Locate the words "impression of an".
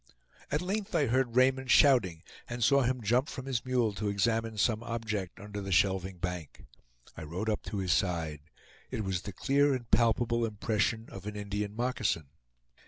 10.43-11.35